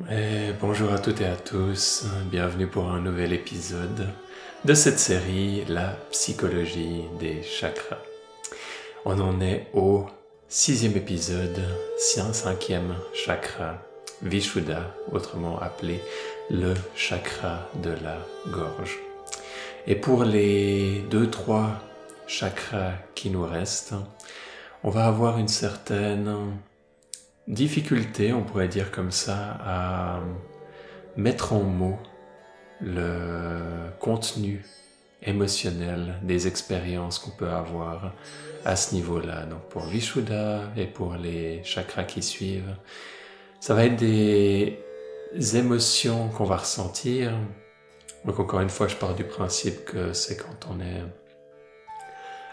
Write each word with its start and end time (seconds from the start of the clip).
Bonjour 0.00 0.92
à 0.92 0.98
toutes 0.98 1.20
et 1.20 1.26
à 1.26 1.36
tous, 1.36 2.06
bienvenue 2.30 2.66
pour 2.66 2.90
un 2.90 3.00
nouvel 3.00 3.34
épisode 3.34 4.08
de 4.64 4.74
cette 4.74 4.98
série 4.98 5.64
La 5.68 5.90
psychologie 6.10 7.02
des 7.18 7.42
chakras. 7.42 7.98
On 9.04 9.20
en 9.20 9.42
est 9.42 9.66
au 9.74 10.06
sixième 10.48 10.96
épisode, 10.96 11.60
cinquième 11.98 12.96
chakra, 13.12 13.76
Vishuddha, 14.22 14.94
autrement 15.12 15.58
appelé 15.60 16.00
le 16.50 16.72
chakra 16.94 17.68
de 17.82 17.90
la 17.90 18.16
gorge. 18.50 18.98
Et 19.86 19.96
pour 19.96 20.24
les 20.24 21.04
deux, 21.10 21.28
trois 21.28 21.78
chakras 22.26 22.92
qui 23.14 23.28
nous 23.28 23.44
restent, 23.44 23.94
on 24.82 24.88
va 24.88 25.06
avoir 25.06 25.38
une 25.38 25.48
certaine 25.48 26.34
difficulté, 27.48 28.32
on 28.32 28.42
pourrait 28.42 28.68
dire 28.68 28.90
comme 28.90 29.10
ça, 29.10 29.58
à 29.64 30.20
mettre 31.16 31.52
en 31.52 31.62
mots 31.62 31.98
le 32.80 33.90
contenu 33.98 34.64
émotionnel 35.22 36.14
des 36.22 36.46
expériences 36.46 37.18
qu'on 37.18 37.30
peut 37.30 37.50
avoir 37.50 38.14
à 38.64 38.76
ce 38.76 38.94
niveau-là. 38.94 39.46
Donc 39.46 39.60
pour 39.68 39.82
Vishuddha 39.82 40.62
et 40.76 40.86
pour 40.86 41.14
les 41.14 41.62
chakras 41.64 42.04
qui 42.04 42.22
suivent, 42.22 42.74
ça 43.58 43.74
va 43.74 43.84
être 43.84 43.96
des 43.96 44.76
émotions 45.54 46.28
qu'on 46.28 46.44
va 46.44 46.56
ressentir. 46.56 47.32
Donc 48.24 48.38
encore 48.38 48.60
une 48.60 48.70
fois, 48.70 48.88
je 48.88 48.96
pars 48.96 49.14
du 49.14 49.24
principe 49.24 49.84
que 49.84 50.12
c'est 50.12 50.36
quand 50.36 50.68
on 50.70 50.80
est 50.80 51.02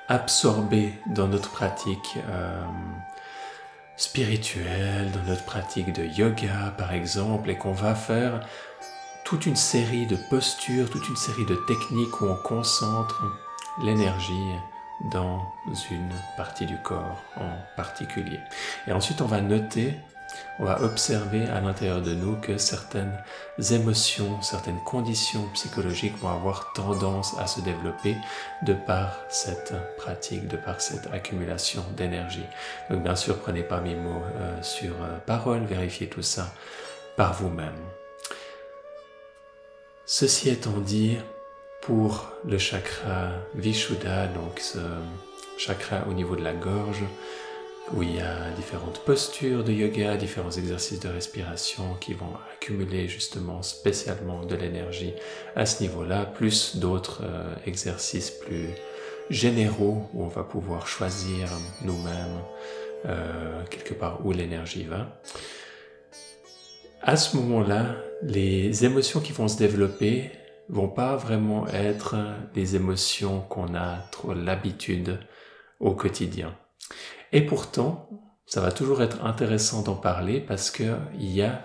absorbé 0.08 0.92
dans 1.14 1.28
notre 1.28 1.50
pratique. 1.50 2.17
Euh, 2.30 2.62
spirituelle, 3.98 5.12
dans 5.12 5.24
notre 5.24 5.44
pratique 5.44 5.92
de 5.92 6.06
yoga 6.06 6.74
par 6.78 6.94
exemple, 6.94 7.50
et 7.50 7.58
qu'on 7.58 7.74
va 7.74 7.96
faire 7.96 8.40
toute 9.26 9.46
une 9.46 9.56
série 9.56 10.08
de 10.08 10.16
postures, 10.30 10.89
toute 10.89 11.09
une 11.09 11.17
série 11.17 11.45
de 11.45 11.56
techniques 11.67 12.22
où 12.22 12.26
on 12.28 12.36
concentre 12.36 13.23
l'énergie 13.84 14.52
dans 15.12 15.42
une 15.92 16.09
partie 16.38 16.66
du 16.66 16.78
corps 16.78 17.23
en 17.36 17.52
particulier. 17.76 18.39
Et 18.88 18.94
ensuite 18.94 19.22
on 19.22 19.26
va 19.26 19.42
noter 19.42 19.94
on 20.59 20.66
va 20.66 20.81
observer 20.81 21.45
à 21.45 21.61
l'intérieur 21.61 22.02
de 22.02 22.13
nous 22.13 22.35
que 22.35 22.57
certaines 22.57 23.17
émotions, 23.71 24.41
certaines 24.41 24.80
conditions 24.83 25.47
psychologiques 25.53 26.17
vont 26.19 26.30
avoir 26.30 26.73
tendance 26.73 27.38
à 27.38 27.47
se 27.47 27.61
développer 27.61 28.16
de 28.63 28.73
par 28.73 29.17
cette 29.30 29.73
pratique, 29.97 30.47
de 30.47 30.58
par 30.58 30.81
cette 30.81 31.08
accumulation 31.13 31.83
d'énergie. 31.95 32.45
Donc 32.89 33.03
bien 33.03 33.15
sûr, 33.15 33.38
prenez 33.39 33.63
pas 33.63 33.81
mes 33.81 33.95
mots 33.95 34.23
euh, 34.35 34.61
sur 34.61 34.93
euh, 35.03 35.17
parole, 35.25 35.65
vérifiez 35.65 36.08
tout 36.08 36.23
ça 36.23 36.53
par 37.15 37.33
vous-même. 37.33 37.77
Ceci 40.05 40.49
étant 40.49 40.77
dit, 40.80 41.17
pour 41.81 42.31
le 42.45 42.58
chakra 42.58 43.30
Vishuddha, 43.55 44.27
donc 44.27 44.59
ce 44.59 44.80
chakra 45.58 46.03
au 46.09 46.13
niveau 46.13 46.35
de 46.35 46.43
la 46.43 46.53
gorge, 46.53 47.03
où 47.93 48.03
il 48.03 48.16
y 48.16 48.19
a 48.19 48.52
différentes 48.55 48.99
postures 48.99 49.63
de 49.63 49.71
yoga, 49.71 50.17
différents 50.17 50.52
exercices 50.52 50.99
de 50.99 51.09
respiration 51.09 51.95
qui 52.02 52.13
vont 52.13 52.33
accumuler 52.53 53.07
justement 53.07 53.61
spécialement 53.61 54.45
de 54.45 54.55
l'énergie 54.55 55.13
à 55.55 55.66
ce 55.66 55.83
niveau-là, 55.83 56.25
plus 56.25 56.77
d'autres 56.77 57.21
euh, 57.23 57.53
exercices 57.65 58.31
plus 58.31 58.69
généraux 59.30 60.09
où 60.13 60.23
on 60.23 60.27
va 60.27 60.43
pouvoir 60.43 60.88
choisir 60.88 61.47
nous-mêmes 61.83 62.41
euh, 63.05 63.63
quelque 63.69 63.93
part 63.93 64.25
où 64.25 64.31
l'énergie 64.31 64.83
va. 64.83 65.19
À 67.02 67.15
ce 67.15 67.38
moment-là, 67.38 67.95
les 68.23 68.83
émotions 68.85 69.19
qui 69.19 69.31
vont 69.31 69.47
se 69.47 69.58
développer 69.58 70.31
vont 70.69 70.89
pas 70.89 71.15
vraiment 71.15 71.67
être 71.67 72.15
des 72.53 72.75
émotions 72.75 73.41
qu'on 73.41 73.75
a 73.75 73.99
trop 74.11 74.33
l'habitude 74.33 75.20
au 75.80 75.93
quotidien. 75.93 76.53
Et 77.33 77.42
pourtant, 77.42 78.10
ça 78.45 78.61
va 78.61 78.71
toujours 78.71 79.02
être 79.02 79.26
intéressant 79.26 79.82
d'en 79.82 79.95
parler 79.95 80.39
parce 80.39 80.71
qu'il 80.71 80.95
y 81.20 81.42
a 81.42 81.61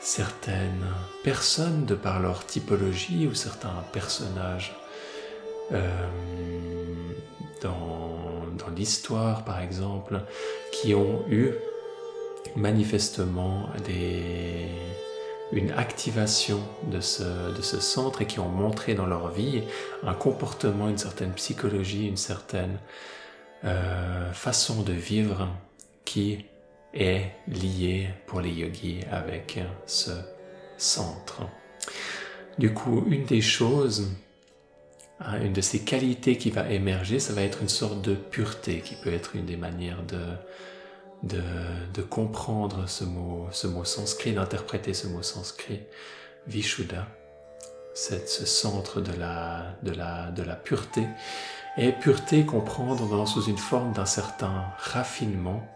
certaines 0.00 0.86
personnes, 1.24 1.84
de 1.84 1.94
par 1.94 2.20
leur 2.20 2.46
typologie 2.46 3.26
ou 3.26 3.34
certains 3.34 3.84
personnages 3.92 4.76
euh, 5.72 5.88
dans, 7.62 8.04
l'histoire 8.76 9.44
par 9.44 9.60
exemple, 9.60 10.20
qui 10.70 10.94
ont 10.94 11.24
eu 11.30 11.50
manifestement 12.56 13.70
une 15.52 15.70
activation 15.70 16.60
de 16.90 17.00
ce 17.00 17.80
centre 17.80 18.22
et 18.22 18.26
qui 18.26 18.38
ont 18.38 18.48
montré 18.48 18.94
dans 18.94 19.06
leur 19.06 19.30
vie 19.30 19.62
un 20.02 20.12
comportement, 20.12 20.88
une 20.88 20.98
certaine 20.98 21.32
psychologie, 21.32 22.06
une 22.06 22.18
certaine 22.18 22.78
euh, 23.64 24.32
façon 24.32 24.82
de 24.82 24.92
vivre 24.92 25.48
qui 26.04 26.44
est 26.94 27.30
liée 27.48 28.08
pour 28.26 28.40
les 28.40 28.50
yogis 28.50 29.00
avec 29.10 29.58
ce 29.86 30.12
centre. 30.78 31.42
Du 32.58 32.72
coup, 32.72 33.04
une 33.08 33.24
des 33.24 33.42
choses, 33.42 34.10
hein, 35.20 35.40
une 35.42 35.52
de 35.52 35.60
ces 35.60 35.80
qualités 35.80 36.38
qui 36.38 36.50
va 36.50 36.70
émerger, 36.70 37.20
ça 37.20 37.32
va 37.32 37.42
être 37.42 37.60
une 37.60 37.68
sorte 37.68 38.00
de 38.02 38.14
pureté 38.14 38.80
qui 38.80 38.94
peut 38.94 39.12
être 39.12 39.36
une 39.36 39.44
des 39.44 39.56
manières 39.56 40.02
de, 40.04 41.36
de, 41.92 42.02
comprendre 42.02 42.88
ce 42.88 43.04
mot, 43.04 43.48
ce 43.50 43.66
mot 43.66 43.84
sanskrit, 43.84 44.32
d'interpréter 44.32 44.94
ce 44.94 45.06
mot 45.06 45.22
sanskrit, 45.22 45.80
Vishuddha, 46.46 47.08
ce 47.96 48.44
centre 48.44 49.00
de 49.00 49.12
la, 49.12 50.56
pureté 50.64 51.06
et 51.78 51.92
pureté 51.92 52.44
comprendre 52.44 53.26
sous 53.26 53.44
une 53.44 53.58
forme 53.58 53.92
d'un 53.92 54.06
certain 54.06 54.64
raffinement, 54.78 55.66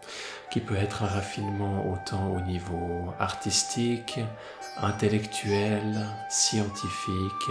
qui 0.50 0.60
peut 0.60 0.76
être 0.76 1.04
un 1.04 1.06
raffinement 1.06 1.90
autant 1.92 2.32
au 2.32 2.40
niveau 2.40 3.12
artistique, 3.18 4.18
intellectuel, 4.82 6.06
scientifique. 6.28 7.50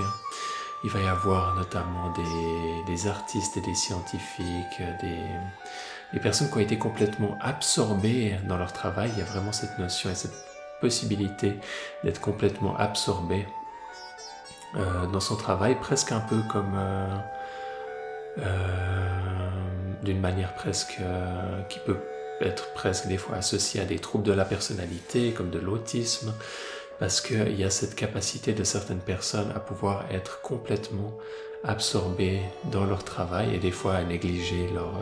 Il 0.83 0.89
va 0.89 0.99
y 0.99 1.07
avoir 1.07 1.55
notamment 1.55 2.11
des, 2.11 2.91
des 2.91 3.07
artistes 3.07 3.57
et 3.57 3.61
des 3.61 3.75
scientifiques, 3.75 4.81
des, 5.01 5.19
des 6.13 6.19
personnes 6.19 6.49
qui 6.49 6.57
ont 6.57 6.61
été 6.61 6.77
complètement 6.77 7.37
absorbées 7.41 8.35
dans 8.47 8.57
leur 8.57 8.73
travail. 8.73 9.11
Il 9.13 9.19
y 9.19 9.21
a 9.21 9.25
vraiment 9.25 9.51
cette 9.51 9.77
notion 9.79 10.09
et 10.09 10.15
cette 10.15 10.45
possibilité 10.81 11.55
d'être 12.03 12.21
complètement 12.21 12.75
absorbé 12.77 13.45
euh, 14.75 15.07
dans 15.07 15.19
son 15.19 15.35
travail, 15.35 15.75
presque 15.79 16.11
un 16.11 16.19
peu 16.19 16.41
comme... 16.51 16.73
Euh, 16.75 17.15
euh, 18.37 19.49
d'une 20.03 20.21
manière 20.21 20.53
presque 20.53 20.97
qui 21.67 21.79
peut 21.79 21.97
être 22.39 22.71
presque 22.73 23.07
des 23.07 23.17
fois 23.17 23.35
associée 23.35 23.81
à 23.81 23.85
des 23.85 23.99
troubles 23.99 24.23
de 24.23 24.31
la 24.31 24.45
personnalité 24.45 25.33
comme 25.33 25.49
de 25.49 25.59
l'autisme 25.59 26.33
parce 26.99 27.19
qu'il 27.19 27.59
y 27.59 27.65
a 27.65 27.69
cette 27.69 27.95
capacité 27.95 28.53
de 28.53 28.63
certaines 28.63 29.01
personnes 29.01 29.51
à 29.53 29.59
pouvoir 29.59 30.05
être 30.09 30.39
complètement 30.39 31.17
absorbées 31.65 32.39
dans 32.71 32.85
leur 32.85 33.03
travail 33.03 33.55
et 33.55 33.57
des 33.57 33.71
fois 33.71 33.95
à 33.95 34.03
négliger 34.03 34.69
leur, 34.73 34.93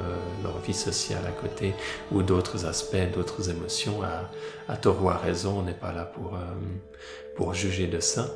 leur 0.41 0.57
vie 0.61 0.73
sociale 0.73 1.22
à 1.27 1.31
côté 1.31 1.75
ou 2.11 2.23
d'autres 2.23 2.66
aspects, 2.66 3.11
d'autres 3.13 3.51
émotions. 3.51 4.01
À, 4.01 4.31
à 4.67 4.77
tort 4.77 5.03
ou 5.03 5.09
à 5.09 5.17
raison, 5.17 5.59
on 5.59 5.63
n'est 5.63 5.73
pas 5.73 5.91
là 5.91 6.06
pour, 6.06 6.39
pour 7.35 7.53
juger 7.53 7.85
de 7.85 8.00
ça. 8.00 8.27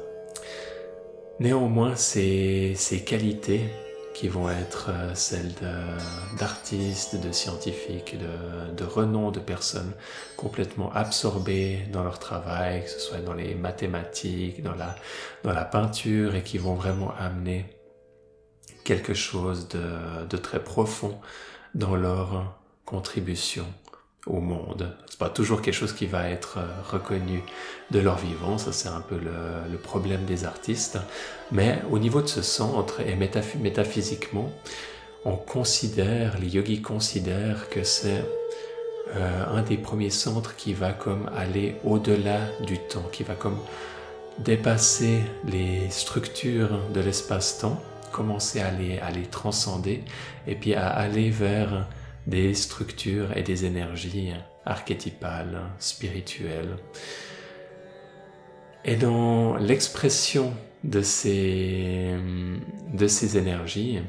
Néanmoins, 1.41 1.95
ces, 1.95 3.03
qualités 3.03 3.61
qui 4.13 4.27
vont 4.27 4.47
être 4.47 4.91
euh, 4.91 5.15
celles 5.15 5.55
d'artistes, 6.37 7.15
de, 7.19 7.31
scientifiques, 7.31 8.15
de, 8.77 8.83
renom, 8.83 9.31
de 9.31 9.39
personnes 9.39 9.91
complètement 10.37 10.93
absorbées 10.93 11.79
dans 11.91 12.03
leur 12.03 12.19
travail, 12.19 12.83
que 12.83 12.91
ce 12.91 12.99
soit 12.99 13.21
dans 13.21 13.33
les 13.33 13.55
mathématiques, 13.55 14.61
dans 14.61 14.75
la, 14.75 15.65
peinture, 15.65 16.35
et 16.35 16.43
qui 16.43 16.59
vont 16.59 16.75
vraiment 16.75 17.11
amener 17.17 17.65
quelque 18.83 19.15
chose 19.15 19.67
de 19.67 20.37
très 20.37 20.63
profond 20.63 21.19
dans 21.73 21.95
leur 21.95 22.55
contribution 22.85 23.65
au 24.27 24.39
monde. 24.39 24.95
C'est 25.09 25.17
pas 25.17 25.29
toujours 25.29 25.61
quelque 25.61 25.73
chose 25.73 25.93
qui 25.93 26.05
va 26.05 26.29
être 26.29 26.57
euh, 26.59 26.67
reconnu 26.91 27.43
de 27.89 27.99
leur 27.99 28.17
vivant, 28.17 28.57
ça 28.57 28.71
c'est 28.71 28.89
un 28.89 29.01
peu 29.01 29.17
le, 29.17 29.77
problème 29.77 30.25
des 30.25 30.45
artistes. 30.45 30.99
Mais 31.51 31.81
au 31.89 31.99
niveau 31.99 32.21
de 32.21 32.27
ce 32.27 32.41
centre 32.41 33.01
et 33.01 33.15
métaphysiquement, 33.15 34.51
on 35.25 35.35
considère, 35.35 36.37
les 36.39 36.47
yogis 36.47 36.81
considèrent 36.81 37.69
que 37.69 37.83
c'est 37.83 38.23
euh, 39.15 39.45
un 39.47 39.61
des 39.61 39.77
premiers 39.77 40.09
centres 40.09 40.55
qui 40.55 40.73
va 40.73 40.93
comme 40.93 41.29
aller 41.35 41.75
au-delà 41.83 42.39
du 42.65 42.77
temps, 42.77 43.05
qui 43.11 43.23
va 43.23 43.33
comme 43.33 43.57
dépasser 44.39 45.19
les 45.45 45.89
structures 45.89 46.79
de 46.93 47.01
l'espace-temps, 47.01 47.81
commencer 48.11 48.61
à 48.61 48.71
les, 48.71 48.99
à 48.99 49.11
les 49.11 49.23
transcender 49.23 50.03
et 50.47 50.55
puis 50.55 50.73
à 50.75 50.87
aller 50.87 51.29
vers 51.29 51.87
des 52.27 52.53
structures 52.53 53.35
et 53.35 53.43
des 53.43 53.65
énergies 53.65 54.31
archétypales, 54.65 55.61
spirituelles. 55.79 56.77
Et 58.85 58.95
dans 58.95 59.57
l'expression 59.57 60.53
de 60.83 61.01
ces, 61.01 62.15
de 62.93 63.07
ces 63.07 63.37
énergies, 63.37 63.99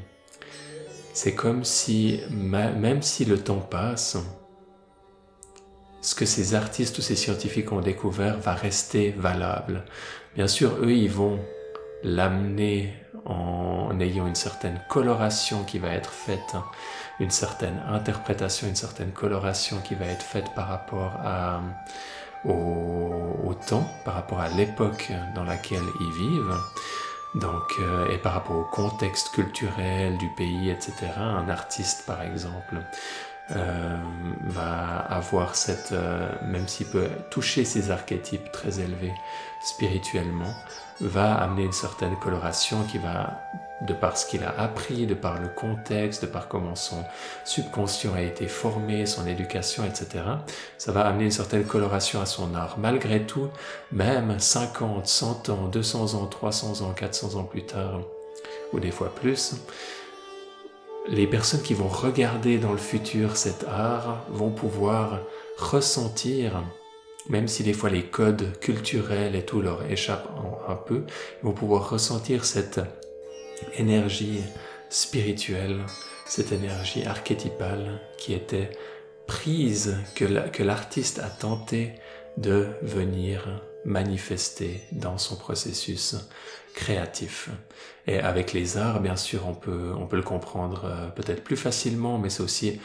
c'est 1.13 1.35
comme 1.35 1.63
si, 1.63 2.21
même 2.31 3.01
si 3.03 3.25
le 3.25 3.37
temps 3.37 3.59
passe, 3.59 4.17
ce 6.01 6.15
que 6.15 6.25
ces 6.25 6.55
artistes 6.55 6.97
ou 6.97 7.01
ces 7.01 7.15
scientifiques 7.15 7.71
ont 7.71 7.81
découvert 7.81 8.39
va 8.39 8.53
rester 8.53 9.11
valable. 9.11 9.85
Bien 10.35 10.47
sûr, 10.47 10.77
eux, 10.81 10.91
ils 10.91 11.09
vont 11.09 11.39
l'amener 12.03 12.93
en 13.25 13.99
ayant 13.99 14.27
une 14.27 14.35
certaine 14.35 14.79
coloration 14.89 15.63
qui 15.63 15.79
va 15.79 15.89
être 15.89 16.11
faite, 16.11 16.55
une 17.19 17.31
certaine 17.31 17.81
interprétation, 17.87 18.67
une 18.67 18.75
certaine 18.75 19.11
coloration 19.11 19.77
qui 19.83 19.95
va 19.95 20.05
être 20.05 20.23
faite 20.23 20.53
par 20.55 20.67
rapport 20.67 21.13
au, 22.45 23.53
temps, 23.67 23.87
par 24.03 24.15
rapport 24.15 24.39
à 24.39 24.49
l'époque 24.49 25.11
dans 25.35 25.43
laquelle 25.43 25.85
ils 25.99 26.11
vivent. 26.11 26.57
Donc, 27.35 27.73
euh, 27.79 28.11
et 28.11 28.19
par 28.19 28.33
rapport 28.33 28.57
au 28.57 28.63
contexte 28.63 29.31
culturel 29.31 30.17
du 30.17 30.27
pays, 30.29 30.69
etc. 30.69 30.93
Un 31.17 31.49
artiste, 31.49 32.05
par 32.05 32.21
exemple, 32.21 32.77
euh, 33.51 33.97
va 34.43 34.99
avoir 34.99 35.55
cette, 35.55 35.91
euh, 35.91 36.31
même 36.43 36.67
s'il 36.67 36.87
peut 36.87 37.09
toucher 37.29 37.65
ces 37.65 37.91
archétypes 37.91 38.51
très 38.51 38.79
élevés 38.79 39.13
spirituellement, 39.61 40.53
va 41.01 41.33
amener 41.35 41.63
une 41.63 41.73
certaine 41.73 42.15
coloration 42.17 42.83
qui 42.83 42.97
va, 42.97 43.41
de 43.81 43.93
par 43.93 44.17
ce 44.17 44.25
qu'il 44.25 44.43
a 44.43 44.53
appris, 44.59 45.05
de 45.05 45.13
par 45.13 45.39
le 45.39 45.47
contexte, 45.49 46.21
de 46.21 46.27
par 46.27 46.47
comment 46.47 46.75
son 46.75 47.03
subconscient 47.45 48.13
a 48.13 48.21
été 48.21 48.47
formé, 48.47 49.05
son 49.05 49.27
éducation, 49.27 49.83
etc. 49.83 50.23
Ça 50.77 50.91
va 50.91 51.05
amener 51.05 51.25
une 51.25 51.31
certaine 51.31 51.65
coloration 51.65 52.21
à 52.21 52.25
son 52.25 52.55
art. 52.55 52.77
Malgré 52.77 53.21
tout, 53.23 53.49
même 53.91 54.39
50, 54.39 55.07
100 55.07 55.49
ans, 55.49 55.67
200 55.67 56.13
ans, 56.15 56.25
300 56.27 56.81
ans, 56.81 56.93
400 56.93 57.39
ans 57.39 57.43
plus 57.43 57.65
tard, 57.65 58.01
ou 58.71 58.79
des 58.79 58.91
fois 58.91 59.13
plus, 59.13 59.55
les 61.07 61.27
personnes 61.27 61.61
qui 61.61 61.73
vont 61.73 61.87
regarder 61.87 62.57
dans 62.57 62.71
le 62.71 62.77
futur 62.77 63.35
cet 63.35 63.65
art 63.65 64.23
vont 64.29 64.51
pouvoir 64.51 65.19
ressentir, 65.57 66.63
même 67.29 67.47
si 67.47 67.63
des 67.63 67.73
fois 67.73 67.89
les 67.89 68.03
codes 68.03 68.59
culturels 68.59 69.35
et 69.35 69.45
tout 69.45 69.61
leur 69.61 69.89
échappent 69.89 70.29
un 70.67 70.75
peu, 70.75 71.03
ils 71.41 71.45
vont 71.45 71.53
pouvoir 71.53 71.89
ressentir 71.89 72.45
cette 72.45 72.81
énergie 73.77 74.41
spirituelle, 74.89 75.79
cette 76.25 76.51
énergie 76.51 77.05
archétypale 77.05 78.01
qui 78.17 78.33
était 78.33 78.69
prise, 79.27 79.97
que 80.15 80.63
l'artiste 80.63 81.19
a 81.19 81.29
tenté 81.29 81.93
de 82.37 82.67
venir 82.81 83.61
manifester 83.85 84.81
dans 84.91 85.17
son 85.17 85.35
processus 85.35 86.15
créatif. 86.73 87.49
Et 88.07 88.19
avec 88.19 88.53
les 88.53 88.77
arts, 88.77 88.99
bien 88.99 89.15
sûr, 89.15 89.47
on 89.47 89.53
peut, 89.53 89.91
on 89.97 90.07
peut 90.07 90.17
le 90.17 90.23
comprendre 90.23 90.85
euh, 90.85 91.07
peut-être 91.09 91.43
plus 91.43 91.55
facilement, 91.55 92.17
mais 92.17 92.29
c'est 92.29 92.43
aussi 92.43 92.79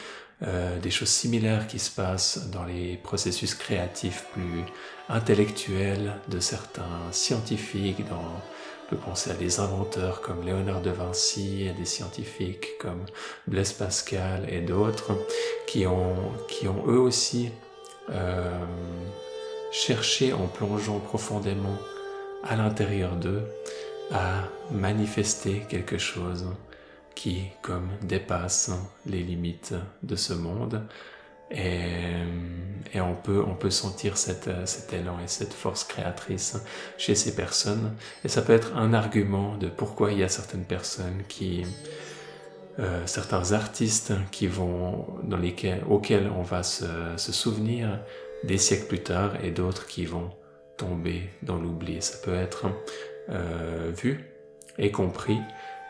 euh, 0.47 0.79
des 0.79 0.91
choses 0.91 1.09
similaires 1.09 1.67
qui 1.67 1.81
se 1.81 1.91
passent 1.91 2.49
dans 2.53 2.65
les 2.65 2.97
processus 2.97 3.55
créatifs 3.55 4.27
plus 4.33 4.63
intellectuels 5.09 6.15
de 6.29 6.39
certains 6.39 7.11
scientifiques, 7.11 8.09
dans, 8.09 8.23
on 8.93 8.97
peut 8.97 9.31
à 9.31 9.35
des 9.35 9.59
inventeurs 9.59 10.21
comme 10.21 10.45
Léonard 10.45 10.81
de 10.81 10.91
Vinci, 10.91 11.65
et 11.65 11.73
des 11.73 11.85
scientifiques 11.85 12.79
comme 12.79 13.05
Blaise 13.47 13.73
Pascal 13.73 14.47
et 14.49 14.61
d'autres, 14.61 15.13
qui 15.67 15.87
ont, 15.87 16.15
qui 16.49 16.69
ont 16.69 16.87
eux 16.87 17.01
aussi 17.01 17.51
euh, 18.11 18.65
cherché 19.73 20.33
en 20.33 20.47
plongeant 20.47 21.01
profondément 21.01 21.77
à 22.45 22.57
l'intérieur 22.57 23.17
d'eux 23.17 23.43
à 24.13 24.45
manifester 24.71 25.67
quelque 25.69 25.99
chose 25.99 26.47
qui, 27.19 27.49
comme, 27.63 27.89
dépasse 28.03 28.71
les 29.05 29.25
limites 29.25 29.75
de 30.05 30.15
ce 30.15 30.33
monde. 30.33 30.87
Et, 31.51 32.13
et 32.95 33.01
on, 33.01 33.17
peut, 33.17 33.43
on 33.45 33.57
peut 33.57 33.71
sentir 33.71 34.17
cette, 34.17 34.49
cet 34.67 34.93
élan 34.93 35.19
et 35.19 35.27
cette 35.27 35.53
force 35.53 35.83
créatrice 35.83 36.57
chez 36.97 37.17
ces 37.17 37.35
personnes. 37.35 37.97
Et 38.25 38.29
ça 38.29 38.41
peut 38.41 38.53
être 38.53 38.77
un 38.77 38.95
argument 38.95 39.57
de 39.57 39.67
pourquoi 39.67 40.13
il 40.13 40.21
y 40.21 40.23
a 40.23 40.29
certaines 40.29 40.65
personnes 40.65 41.25
qui, 41.27 41.65
euh, 42.79 43.05
certains 43.07 43.51
artistes 43.51 44.13
qui 44.31 44.47
vont, 44.47 45.05
dans 45.25 45.39
lesquels, 45.39 45.83
auxquels 45.89 46.31
on 46.31 46.43
va 46.43 46.63
se, 46.63 46.87
se 47.17 47.33
souvenir 47.33 47.99
des 48.45 48.59
siècles 48.59 48.87
plus 48.87 49.03
tard 49.03 49.43
et 49.43 49.51
d'autres 49.51 49.89
qui 49.89 50.05
vont 50.05 50.31
tomber 50.77 51.31
dans 51.43 51.57
l'oubli. 51.57 52.01
Ça 52.01 52.19
peut 52.25 52.37
être 52.37 52.67
euh, 53.31 53.91
vu 53.93 54.25
et 54.79 54.93
compris 54.93 55.41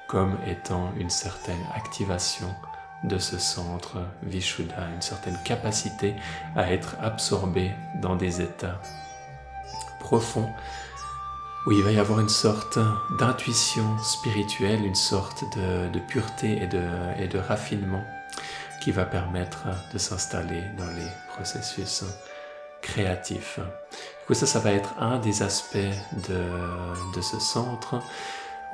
comme 0.09 0.37
étant 0.47 0.93
une 0.99 1.11
certaine 1.11 1.65
activation 1.77 2.53
de 3.05 3.19
ce 3.19 3.39
centre 3.39 3.99
Vishuddha, 4.23 4.89
une 4.95 5.03
certaine 5.03 5.39
capacité 5.45 6.15
à 6.57 6.73
être 6.73 6.97
absorbé 7.01 7.71
dans 8.03 8.17
des 8.17 8.41
états 8.41 8.81
profonds 10.01 10.51
où 11.67 11.73
il 11.73 11.83
va 11.83 11.93
y 11.93 11.99
avoir 11.99 12.19
une 12.21 12.29
sorte 12.29 12.79
d'intuition 13.19 13.99
spirituelle, 14.03 14.85
une 14.85 14.95
sorte 14.95 15.45
de, 15.57 15.99
pureté 16.09 16.63
et 16.63 16.67
de, 16.67 17.39
raffinement 17.39 18.03
qui 18.81 18.91
va 18.91 19.05
permettre 19.05 19.67
de 19.93 19.99
s'installer 19.99 20.63
dans 20.79 20.87
les 20.87 21.09
processus 21.35 22.05
créatifs 22.81 23.61
ça, 24.35 24.47
ça 24.47 24.59
va 24.59 24.73
être 24.73 24.95
un 24.99 25.19
des 25.19 25.43
aspects 25.43 25.79
de 26.29 27.21
ce 27.21 27.39
centre. 27.39 28.01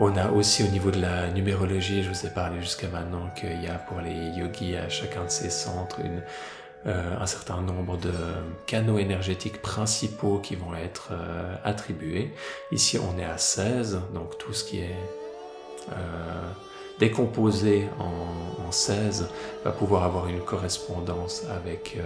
On 0.01 0.17
a 0.17 0.31
aussi 0.31 0.65
au 0.65 0.67
niveau 0.67 0.91
de 0.91 1.01
la 1.01 1.31
numérologie, 1.31 2.03
je 2.03 2.11
vous 2.11 2.27
ai 2.27 2.31
parlé 2.31 2.61
jusqu'à 2.61 2.89
maintenant 2.89 3.31
qu'il 3.37 3.63
y 3.63 3.69
a 3.69 3.75
pour 3.75 4.01
les 4.01 4.31
yogis 4.37 4.77
à 4.77 4.89
chacun 4.89 5.25
de 5.25 5.31
ces 5.31 5.51
centres 5.51 6.01
euh, 6.87 7.17
un 7.19 7.27
certain 7.27 7.61
nombre 7.61 7.97
de 7.97 8.13
canaux 8.67 8.99
énergétiques 8.99 9.63
principaux 9.63 10.39
qui 10.39 10.57
vont 10.57 10.75
être 10.75 11.11
euh, 11.13 11.55
attribués. 11.63 12.35
Ici, 12.73 12.99
on 12.99 13.17
est 13.21 13.25
à 13.25 13.39
16, 13.39 14.01
donc 14.13 14.37
tout 14.37 14.53
ce 14.53 14.65
qui 14.65 14.81
est 14.81 14.97
euh, 15.93 15.95
décomposé 16.99 17.89
en, 18.01 18.67
en, 18.67 18.73
16 18.73 19.29
va 19.65 19.71
pouvoir 19.71 20.03
avoir 20.03 20.27
une 20.27 20.41
correspondance 20.41 21.45
avec 21.57 21.97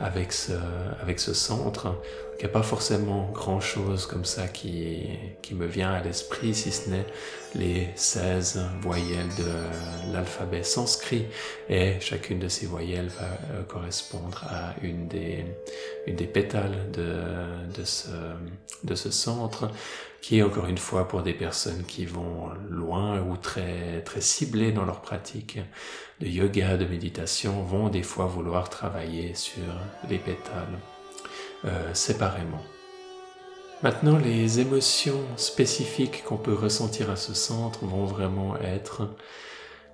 avec 0.00 0.32
ce, 0.32 0.52
avec 1.02 1.20
ce 1.20 1.34
centre. 1.34 1.94
Il 2.40 2.44
n'y 2.44 2.52
a 2.52 2.54
pas 2.54 2.62
forcément 2.62 3.30
grand 3.34 3.60
chose 3.60 4.06
comme 4.06 4.24
ça 4.24 4.48
qui, 4.48 5.10
me 5.52 5.66
vient 5.66 5.92
à 5.92 6.02
l'esprit, 6.02 6.54
si 6.54 6.72
ce 6.72 6.88
n'est 6.88 7.04
les 7.54 7.88
16 7.96 8.62
voyelles 8.80 9.28
de 9.36 10.10
l'alphabet 10.14 10.62
sanskrit. 10.62 11.26
Et 11.68 12.00
chacune 12.00 12.38
de 12.38 12.48
ces 12.48 12.64
voyelles 12.64 13.08
va 13.08 13.26
euh, 13.26 13.62
correspondre 13.64 14.42
à 14.48 14.74
une 14.80 15.06
des, 15.06 15.44
pétales 16.32 16.90
de, 16.92 17.18
de, 17.78 17.84
ce, 17.84 18.08
de 18.84 18.94
ce 18.94 19.10
centre, 19.10 19.70
qui 20.22 20.38
est 20.38 20.42
encore 20.42 20.66
une 20.66 20.78
fois 20.78 21.08
pour 21.08 21.22
des 21.22 21.34
personnes 21.34 21.84
qui 21.84 22.06
vont 22.06 22.48
loin 22.70 23.20
ou 23.20 23.36
très, 23.36 24.00
très 24.06 24.22
ciblées 24.22 24.72
dans 24.72 24.86
leur 24.86 25.02
pratique 25.02 25.58
de 26.20 26.26
yoga, 26.26 26.78
de 26.78 26.86
méditation, 26.86 27.62
vont 27.64 27.90
des 27.90 28.02
fois 28.02 28.24
vouloir 28.24 28.70
travailler 28.70 29.34
sur 29.34 29.74
les 30.08 30.16
pétales 30.16 30.78
euh, 31.64 31.92
séparément. 31.92 32.62
Maintenant, 33.82 34.18
les 34.18 34.60
émotions 34.60 35.22
spécifiques 35.36 36.24
qu'on 36.24 36.36
peut 36.36 36.54
ressentir 36.54 37.10
à 37.10 37.16
ce 37.16 37.34
centre 37.34 37.84
vont 37.84 38.04
vraiment 38.04 38.56
être 38.58 39.08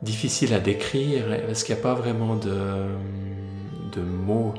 difficiles 0.03 0.55
à 0.55 0.61
décrire 0.61 1.25
parce 1.47 1.65
qu'il 1.65 1.75
n'y 1.75 1.81
a 1.81 1.83
pas 1.83 1.95
vraiment 1.95 2.37
de, 2.37 2.87
mots. 4.01 4.55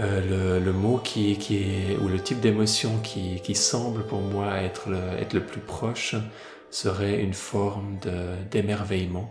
Euh, 0.00 0.58
le, 0.60 0.72
mot 0.72 0.98
qui, 0.98 1.32
est, 1.32 1.96
ou 2.02 2.08
le 2.08 2.18
type 2.18 2.40
d'émotion 2.40 2.98
qui, 2.98 3.54
semble 3.54 4.04
pour 4.06 4.20
moi 4.20 4.56
être 4.56 4.88
le, 4.90 4.98
être 5.18 5.34
le 5.34 5.44
plus 5.44 5.60
proche 5.60 6.16
serait 6.70 7.22
une 7.22 7.34
forme 7.34 7.98
d'émerveillement. 8.50 9.30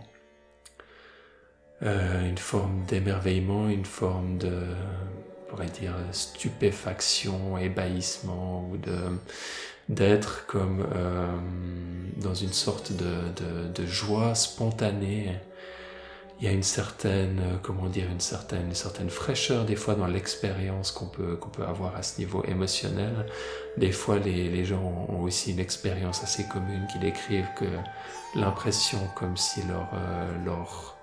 Euh, 1.82 2.28
une 2.28 2.38
forme 2.38 2.84
d'émerveillement, 2.86 3.68
une 3.68 3.84
forme 3.84 4.38
de, 4.38 4.52
pourrait 5.54 5.68
dire, 5.68 5.94
stupéfaction, 6.12 7.56
ébahissement, 7.58 8.68
ou 8.70 8.76
de 8.76 8.98
d'être 9.90 10.46
comme 10.46 10.86
euh, 10.94 11.36
dans 12.16 12.32
une 12.32 12.54
sorte 12.54 12.92
de, 12.92 13.86
joie 13.86 14.34
spontanée. 14.34 15.30
Il 16.40 16.46
y 16.46 16.48
a 16.48 16.52
une 16.52 16.62
certaine, 16.62 17.40
comment 17.62 17.88
dire, 17.88 18.06
une 18.10 18.20
certaine, 18.20 18.68
une 18.68 18.74
certaine 18.74 19.10
fraîcheur 19.10 19.66
des 19.66 19.76
fois 19.76 19.94
dans 19.94 20.06
l'expérience 20.06 20.90
qu'on 20.90 21.06
peut, 21.06 21.36
qu'on 21.36 21.50
peut 21.50 21.64
avoir 21.64 21.94
à 21.96 22.02
ce 22.02 22.18
niveau 22.18 22.42
émotionnel. 22.44 23.26
Des 23.76 23.92
fois, 23.92 24.18
les, 24.18 24.64
gens 24.64 25.06
ont 25.08 25.20
aussi 25.20 25.52
une 25.52 25.60
expérience 25.60 26.22
assez 26.22 26.44
commune 26.44 26.86
qui 26.90 26.98
décrivent 26.98 27.52
que 27.54 27.66
l'impression 28.34 28.98
comme 29.14 29.36
si 29.36 29.62
leur, 29.64 29.90
euh, 29.94 30.44
leur 30.44 30.96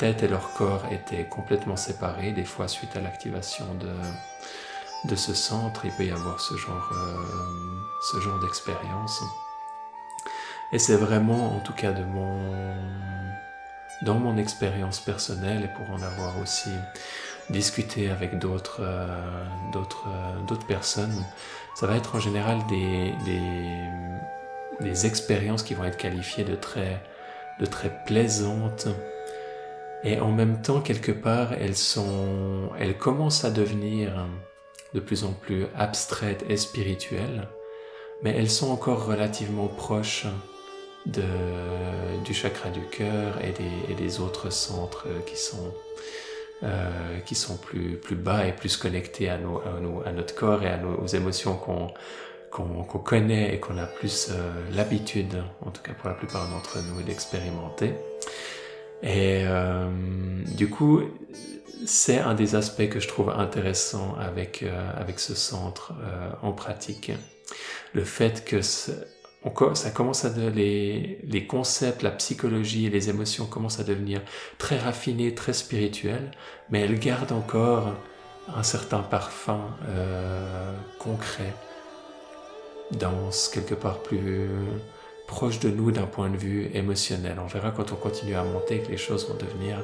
tête 0.00 0.22
et 0.22 0.28
leur 0.28 0.54
corps 0.54 0.86
étaient 0.90 1.24
complètement 1.28 1.76
séparés, 1.76 2.32
des 2.32 2.46
fois 2.46 2.68
suite 2.68 2.96
à 2.96 3.00
l'activation 3.00 3.66
de, 3.74 3.92
de 5.10 5.14
ce 5.14 5.34
centre, 5.34 5.84
il 5.84 5.92
peut 5.92 6.06
y 6.06 6.10
avoir 6.10 6.40
ce 6.40 6.56
genre, 6.56 6.90
ce 8.10 8.18
genre 8.20 8.40
d'expérience. 8.40 9.22
Et 10.72 10.78
c'est 10.78 10.96
vraiment, 10.96 11.54
en 11.54 11.60
tout 11.60 11.74
cas 11.74 11.92
de 11.92 12.02
mon, 12.02 12.74
dans 14.00 14.14
mon 14.14 14.38
expérience 14.38 15.00
personnelle, 15.00 15.64
et 15.64 15.68
pour 15.68 15.94
en 15.94 16.00
avoir 16.00 16.38
aussi 16.38 16.70
discuté 17.50 18.10
avec 18.10 18.38
d'autres 18.38 18.80
euh, 18.80 19.44
euh, 19.74 20.56
personnes, 20.66 21.24
ça 21.74 21.86
va 21.86 21.96
être 21.96 22.14
en 22.14 22.20
général 22.20 22.58
des, 22.68 23.12
des, 23.26 24.88
des, 24.88 25.06
expériences 25.06 25.62
qui 25.62 25.74
vont 25.74 25.84
être 25.84 25.98
qualifiées 25.98 26.44
de 26.44 26.54
très, 26.54 27.02
de 27.58 27.66
très 27.66 27.90
plaisantes. 28.06 28.88
Et 30.02 30.18
en 30.18 30.32
même 30.32 30.62
temps, 30.62 30.80
quelque 30.80 31.12
part, 31.12 31.52
elles, 31.52 31.76
sont, 31.76 32.70
elles 32.78 32.96
commencent 32.96 33.44
à 33.44 33.50
devenir 33.50 34.26
de 34.94 35.00
plus 35.00 35.24
en 35.24 35.32
plus 35.32 35.66
abstraites 35.76 36.44
et 36.48 36.56
spirituelles, 36.56 37.48
mais 38.22 38.34
elles 38.36 38.50
sont 38.50 38.70
encore 38.70 39.06
relativement 39.06 39.68
proches 39.68 40.26
de, 41.06 41.24
du 42.24 42.34
chakra 42.34 42.70
du 42.70 42.80
cœur 42.90 43.38
et 43.42 43.94
des, 43.94 44.20
autres 44.20 44.50
centres 44.50 45.06
qui 45.26 45.36
sont, 45.36 45.72
euh, 46.62 47.18
qui 47.20 47.34
sont 47.34 47.56
plus, 47.56 47.96
plus 47.96 48.16
bas 48.16 48.46
et 48.46 48.52
plus 48.52 48.76
connectés 48.76 49.28
à, 49.28 49.38
nos, 49.38 49.62
à, 50.04 50.12
notre 50.12 50.34
corps 50.34 50.62
et 50.62 50.68
à 50.68 50.76
nos 50.76 51.06
émotions 51.06 51.56
qu'on 51.56 51.88
qu'on 52.50 52.82
connaît 52.98 53.54
et 53.54 53.60
qu'on 53.60 53.78
a 53.78 53.86
plus 53.86 54.28
euh, 54.30 54.52
l'habitude, 54.72 55.44
en 55.64 55.70
tout 55.70 55.82
cas 55.82 55.92
pour 55.92 56.08
la 56.08 56.16
plupart 56.16 56.48
d'entre 56.50 56.78
nous, 56.82 57.00
d'expérimenter. 57.02 57.94
Et 59.02 59.44
euh, 59.46 59.90
du 60.56 60.68
coup, 60.68 61.00
c'est 61.86 62.18
un 62.18 62.34
des 62.34 62.54
aspects 62.54 62.88
que 62.88 63.00
je 63.00 63.08
trouve 63.08 63.30
intéressant 63.30 64.14
avec, 64.18 64.62
euh, 64.62 64.90
avec 64.96 65.18
ce 65.18 65.34
centre 65.34 65.94
euh, 66.02 66.30
en 66.42 66.52
pratique. 66.52 67.12
Le 67.94 68.04
fait 68.04 68.44
que 68.44 68.60
ça 68.60 69.90
commence 69.94 70.24
à 70.24 70.30
les, 70.50 71.18
les 71.24 71.46
concepts, 71.46 72.02
la 72.02 72.10
psychologie 72.10 72.86
et 72.86 72.90
les 72.90 73.08
émotions 73.08 73.46
commencent 73.46 73.80
à 73.80 73.84
devenir 73.84 74.20
très 74.58 74.78
raffinés, 74.78 75.34
très 75.34 75.54
spirituels, 75.54 76.30
mais 76.68 76.80
elles 76.82 76.98
gardent 76.98 77.32
encore 77.32 77.94
un 78.54 78.62
certain 78.62 79.00
parfum 79.00 79.60
concret, 80.98 81.52
dense, 82.92 83.48
quelque 83.48 83.74
part 83.74 84.00
plus 84.02 84.48
proche 85.30 85.60
de 85.60 85.70
nous 85.70 85.92
d'un 85.92 86.06
point 86.06 86.28
de 86.28 86.36
vue 86.36 86.70
émotionnel. 86.74 87.36
On 87.42 87.46
verra 87.46 87.70
quand 87.70 87.92
on 87.92 87.96
continue 87.96 88.34
à 88.34 88.42
monter 88.42 88.80
que 88.80 88.90
les 88.90 88.96
choses 88.96 89.28
vont 89.28 89.36
devenir 89.36 89.82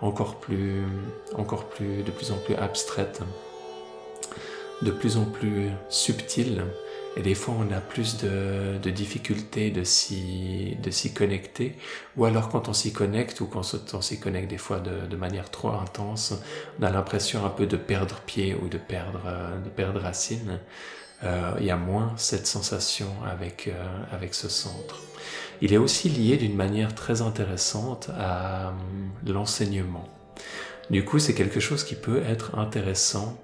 encore 0.00 0.36
plus, 0.40 0.82
encore 1.34 1.68
plus, 1.68 2.02
de 2.02 2.10
plus 2.10 2.32
en 2.32 2.38
plus 2.38 2.54
abstraites, 2.54 3.20
de 4.80 4.90
plus 4.90 5.18
en 5.18 5.26
plus 5.26 5.68
subtiles 5.90 6.64
et 7.18 7.22
des 7.22 7.34
fois, 7.34 7.54
on 7.58 7.72
a 7.72 7.80
plus 7.80 8.18
de, 8.18 8.90
difficultés 8.90 9.70
de 9.70 9.84
s'y, 9.84 10.76
connecter. 11.14 11.74
Ou 12.18 12.26
alors, 12.26 12.50
quand 12.50 12.68
on 12.68 12.74
s'y 12.74 12.92
connecte, 12.92 13.40
ou 13.40 13.46
quand 13.46 13.62
on 13.94 14.02
s'y 14.02 14.20
connecte 14.20 14.50
des 14.50 14.58
fois 14.58 14.80
de, 14.80 15.06
de, 15.06 15.16
manière 15.16 15.50
trop 15.50 15.70
intense, 15.70 16.34
on 16.78 16.82
a 16.82 16.90
l'impression 16.90 17.46
un 17.46 17.48
peu 17.48 17.66
de 17.66 17.78
perdre 17.78 18.20
pied 18.26 18.54
ou 18.54 18.68
de 18.68 18.76
perdre, 18.76 19.22
de 19.64 19.70
perdre 19.70 20.00
racine. 20.00 20.60
Euh, 21.24 21.52
il 21.58 21.66
y 21.66 21.70
a 21.70 21.76
moins 21.76 22.12
cette 22.16 22.46
sensation 22.46 23.08
avec, 23.26 23.68
euh, 23.68 23.86
avec 24.12 24.34
ce 24.34 24.48
centre. 24.48 25.00
Il 25.62 25.72
est 25.72 25.78
aussi 25.78 26.08
lié 26.08 26.36
d'une 26.36 26.54
manière 26.54 26.94
très 26.94 27.22
intéressante 27.22 28.10
à 28.18 28.68
euh, 28.68 28.72
l'enseignement. 29.26 30.06
Du 30.90 31.04
coup, 31.04 31.18
c'est 31.18 31.34
quelque 31.34 31.60
chose 31.60 31.84
qui 31.84 31.94
peut 31.94 32.22
être 32.22 32.58
intéressant 32.58 33.38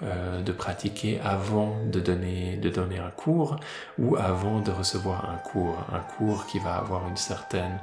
de 0.00 0.52
pratiquer 0.52 1.18
avant 1.24 1.76
de 1.90 1.98
donner, 1.98 2.56
de 2.56 2.68
donner 2.68 2.98
un 2.98 3.10
cours 3.10 3.56
ou 3.98 4.14
avant 4.14 4.60
de 4.60 4.70
recevoir 4.70 5.28
un 5.28 5.38
cours. 5.38 5.76
Un 5.92 5.98
cours 5.98 6.46
qui 6.46 6.60
va 6.60 6.76
avoir 6.76 7.08
une 7.08 7.16
certaine 7.16 7.80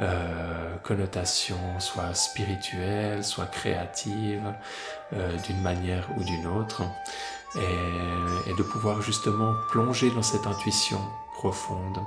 euh, 0.00 0.76
connotation, 0.84 1.58
soit 1.80 2.14
spirituelle, 2.14 3.24
soit 3.24 3.46
créative, 3.46 4.54
euh, 5.12 5.36
d'une 5.46 5.60
manière 5.60 6.08
ou 6.16 6.22
d'une 6.22 6.46
autre. 6.46 6.82
Et, 7.56 8.50
et, 8.50 8.54
de 8.54 8.62
pouvoir 8.62 9.00
justement 9.00 9.54
plonger 9.70 10.10
dans 10.10 10.22
cette 10.22 10.46
intuition 10.46 11.00
profonde 11.32 11.98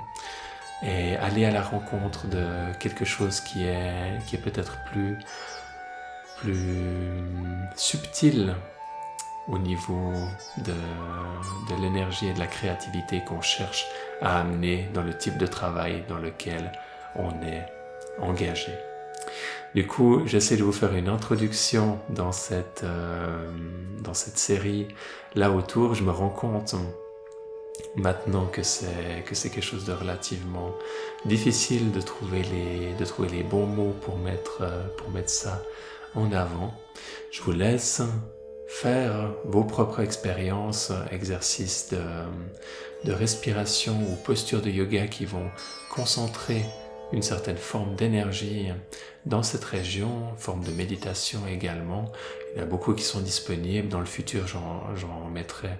et 0.84 1.16
aller 1.16 1.44
à 1.44 1.50
la 1.50 1.62
rencontre 1.62 2.28
de 2.28 2.72
quelque 2.78 3.04
chose 3.04 3.40
qui 3.40 3.64
est, 3.64 4.24
qui 4.28 4.36
peut-être 4.36 4.78
plus, 4.84 5.18
plus 6.38 6.56
subtil 7.74 8.54
au 9.48 9.58
niveau 9.58 10.12
de, 10.58 10.72
de 10.72 11.82
l'énergie 11.82 12.28
et 12.28 12.34
de 12.34 12.38
la 12.38 12.46
créativité 12.46 13.22
qu'on 13.24 13.40
cherche 13.40 13.86
à 14.20 14.40
amener 14.40 14.88
dans 14.94 15.02
le 15.02 15.16
type 15.16 15.38
de 15.38 15.46
travail 15.46 16.04
dans 16.08 16.18
lequel 16.18 16.70
on 17.16 17.30
est 17.42 17.66
engagé. 18.20 18.72
Du 19.74 19.86
coup, 19.86 20.26
j'essaie 20.26 20.56
de 20.56 20.62
vous 20.62 20.72
faire 20.72 20.94
une 20.94 21.08
introduction 21.08 21.98
dans 22.10 22.32
cette, 22.32 22.82
euh, 22.84 23.48
dans 24.02 24.12
cette 24.12 24.36
série 24.36 24.88
là 25.34 25.50
autour. 25.50 25.94
Je 25.94 26.02
me 26.02 26.10
rends 26.10 26.28
compte 26.28 26.74
maintenant 27.96 28.46
que 28.46 28.62
c'est 28.62 29.24
que 29.26 29.34
c'est 29.34 29.48
quelque 29.48 29.64
chose 29.64 29.86
de 29.86 29.92
relativement 29.92 30.74
difficile 31.24 31.90
de 31.90 32.00
trouver 32.00 32.42
les 32.42 32.94
de 32.94 33.04
trouver 33.04 33.28
les 33.30 33.42
bons 33.42 33.66
mots 33.66 33.94
pour 34.02 34.18
mettre 34.18 34.58
euh, 34.60 34.86
pour 34.98 35.10
mettre 35.10 35.30
ça 35.30 35.62
en 36.14 36.32
avant. 36.32 36.74
Je 37.30 37.40
vous 37.40 37.52
laisse 37.52 38.02
faire 38.68 39.32
vos 39.44 39.64
propres 39.64 40.00
expériences, 40.00 40.92
exercices 41.10 41.90
de, 41.90 42.00
de, 43.04 43.12
respiration 43.12 43.94
ou 44.10 44.16
postures 44.16 44.62
de 44.62 44.70
yoga 44.70 45.06
qui 45.08 45.26
vont 45.26 45.50
concentrer 45.90 46.64
une 47.12 47.22
certaine 47.22 47.56
forme 47.56 47.94
d'énergie 47.94 48.68
dans 49.26 49.42
cette 49.42 49.64
région, 49.64 50.34
forme 50.36 50.64
de 50.64 50.72
méditation 50.72 51.40
également. 51.46 52.10
Il 52.54 52.58
y 52.58 52.60
en 52.60 52.64
a 52.64 52.66
beaucoup 52.66 52.94
qui 52.94 53.04
sont 53.04 53.20
disponibles. 53.20 53.88
Dans 53.88 54.00
le 54.00 54.06
futur, 54.06 54.46
j'en 54.46 55.28
mettrai 55.32 55.70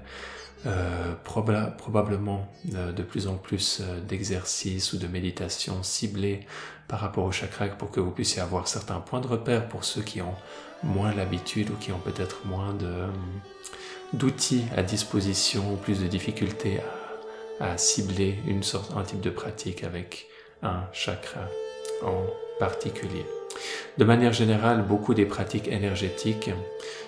euh, 0.65 1.15
proba 1.25 1.75
probablement 1.77 2.47
euh, 2.77 2.93
de 2.93 3.03
plus 3.03 3.27
en 3.27 3.35
plus 3.35 3.81
euh, 3.81 3.99
d'exercices 4.01 4.93
ou 4.93 4.97
de 4.97 5.09
méditation 5.09 5.83
ciblés 5.83 6.47
par 6.87 7.01
rapport 7.01 7.25
au 7.25 7.33
chakra 7.33 7.67
pour 7.67 7.91
que 7.91 7.99
vous 7.99 8.12
puissiez 8.12 8.41
avoir 8.41 8.69
certains 8.69 9.01
points 9.01 9.21
de 9.21 9.27
repère 9.27 9.69
pour 9.69 9.83
ceux 9.83 10.03
qui 10.03 10.23
ont 10.23 10.37
moins 10.85 11.12
l'habitude 11.12 11.71
ou 11.71 11.75
qui 11.75 11.91
ont 11.91 11.99
peut-être 11.99 12.47
moins 12.47 12.77
d'outils 14.12 14.65
à 14.77 14.85
disposition 14.85 15.73
ou 15.73 15.77
plus 15.77 16.01
de 16.01 16.07
difficultés 16.07 16.79
à, 17.61 17.73
à, 17.73 17.77
cibler 17.79 18.39
une 18.47 18.62
sorte, 18.62 18.93
un 18.97 19.03
type 19.03 19.21
de 19.21 19.31
pratique 19.31 19.83
avec 19.83 20.29
un 20.62 20.85
chakra 20.92 21.42
en 22.04 22.25
particulier. 22.59 23.26
De 23.99 24.04
manière 24.04 24.33
générale, 24.33 24.83
beaucoup 24.83 25.14
des 25.14 25.26
pratiques 25.26 25.69
énergétiques, 25.69 26.50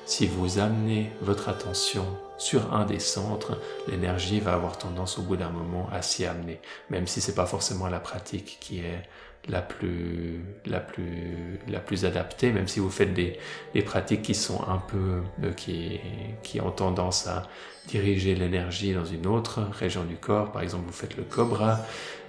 si 0.05 0.27
vous 0.27 0.59
amenez 0.59 1.11
votre 1.23 1.49
attention 1.49 2.05
sur 2.37 2.75
un 2.75 2.85
des 2.85 2.99
centres, 2.99 3.59
l'énergie 3.89 4.41
va 4.41 4.55
avoir 4.55 4.77
tendance 4.77 5.19
au 5.19 5.23
bout 5.23 5.37
d'un 5.37 5.51
moment 5.51 5.89
à 5.93 6.03
s'y 6.03 6.27
amener, 6.27 6.61
même 6.91 7.07
si 7.07 7.21
c'est 7.21 7.35
pas 7.35 7.47
forcément 7.47 7.89
la 7.89 8.01
pratique 8.01 8.59
qui 8.61 8.81
est 8.81 9.03
la 9.49 9.63
plus, 9.63 10.43
la 10.65 10.81
plus, 10.81 11.61
la 11.69 11.79
plus 11.79 12.05
adaptée, 12.05 12.51
même 12.51 12.67
si 12.67 12.81
vous 12.81 12.91
faites 12.91 13.13
des, 13.13 13.39
des 13.75 13.83
pratiques 13.83 14.23
qui 14.23 14.35
sont 14.35 14.63
un 14.69 14.79
peu, 14.79 15.23
euh, 15.43 15.53
qui, 15.53 16.01
qui 16.43 16.61
ont 16.61 16.71
tendance 16.71 17.27
à 17.27 17.43
diriger 17.87 18.35
l'énergie 18.35 18.95
dans 18.95 19.05
une 19.05 19.27
autre 19.27 19.61
région 19.73 20.05
du 20.05 20.17
corps. 20.17 20.51
Par 20.51 20.63
exemple, 20.63 20.85
vous 20.87 20.93
faites 20.93 21.17
le 21.17 21.25
cobra 21.25 21.81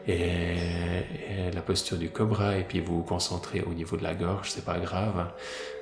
et, 0.08 0.56
la 1.54 1.62
posture 1.62 1.98
du 1.98 2.10
cobra, 2.10 2.58
et 2.58 2.64
puis 2.64 2.80
vous 2.80 2.98
vous 2.98 3.04
concentrez 3.04 3.62
au 3.62 3.74
niveau 3.74 3.98
de 3.98 4.04
la 4.04 4.14
gorge, 4.14 4.52
c'est 4.52 4.66
pas 4.66 4.80
grave. 4.80 5.32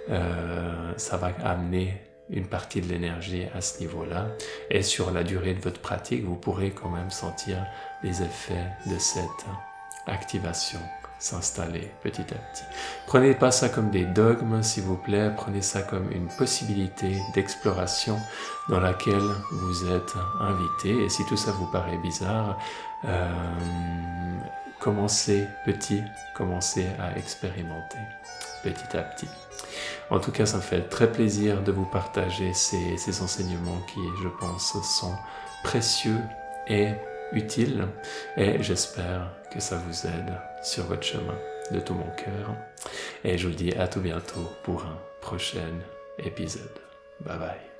Euh, 0.09 0.93
ça 0.97 1.17
va 1.17 1.31
amener 1.43 2.01
une 2.29 2.47
partie 2.47 2.81
de 2.81 2.87
l'énergie 2.87 3.45
à 3.53 3.61
ce 3.61 3.79
niveau-là. 3.79 4.27
Et 4.69 4.81
sur 4.81 5.11
la 5.11 5.23
durée 5.23 5.53
de 5.53 5.61
votre 5.61 5.81
pratique, 5.81 6.23
vous 6.23 6.35
pourrez 6.35 6.71
quand 6.71 6.89
même 6.89 7.11
sentir 7.11 7.65
les 8.03 8.21
effets 8.21 8.67
de 8.85 8.97
cette 8.97 9.45
activation 10.07 10.79
s'installer 11.19 11.91
petit 12.01 12.21
à 12.21 12.35
petit. 12.35 12.63
Prenez 13.07 13.33
pas 13.33 13.51
ça 13.51 13.69
comme 13.69 13.89
des 13.89 14.05
dogmes, 14.05 14.61
s'il 14.61 14.83
vous 14.83 14.97
plaît, 14.97 15.31
prenez 15.35 15.61
ça 15.61 15.81
comme 15.81 16.11
une 16.11 16.27
possibilité 16.27 17.17
d'exploration 17.33 18.19
dans 18.69 18.79
laquelle 18.79 19.29
vous 19.51 19.89
êtes 19.89 20.13
invité. 20.39 21.03
Et 21.03 21.09
si 21.09 21.25
tout 21.25 21.37
ça 21.37 21.51
vous 21.51 21.67
paraît 21.67 21.97
bizarre, 21.97 22.57
euh, 23.05 23.29
commencez 24.79 25.47
petit, 25.65 26.01
commencez 26.35 26.87
à 26.99 27.17
expérimenter 27.17 27.99
petit 28.63 28.97
à 28.97 29.01
petit. 29.01 29.29
En 30.09 30.19
tout 30.19 30.31
cas, 30.31 30.45
ça 30.45 30.57
me 30.57 30.61
fait 30.61 30.89
très 30.89 31.11
plaisir 31.11 31.61
de 31.63 31.71
vous 31.71 31.85
partager 31.85 32.53
ces, 32.53 32.97
ces 32.97 33.21
enseignements 33.21 33.79
qui, 33.93 34.01
je 34.21 34.27
pense, 34.27 34.77
sont 34.83 35.15
précieux 35.63 36.19
et 36.67 36.89
utiles. 37.33 37.87
Et 38.37 38.61
j'espère 38.61 39.31
que 39.51 39.59
ça 39.59 39.77
vous 39.77 40.07
aide 40.07 40.33
sur 40.63 40.85
votre 40.85 41.03
chemin 41.03 41.37
de 41.71 41.79
tout 41.79 41.93
mon 41.93 42.09
cœur. 42.15 42.55
Et 43.23 43.37
je 43.37 43.47
vous 43.47 43.55
dis 43.55 43.73
à 43.73 43.87
tout 43.87 44.01
bientôt 44.01 44.51
pour 44.63 44.83
un 44.83 44.97
prochain 45.21 45.73
épisode. 46.19 46.79
Bye 47.21 47.39
bye. 47.39 47.72